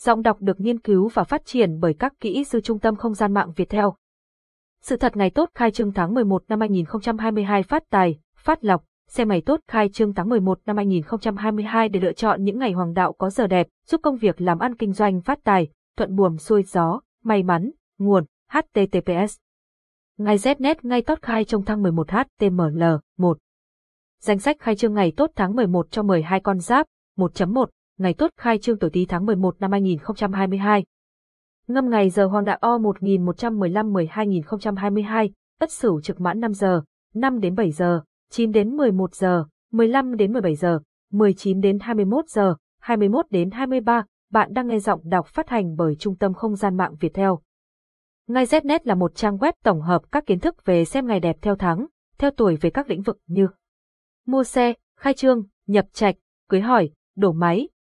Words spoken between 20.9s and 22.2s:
tốt khai trong tháng 11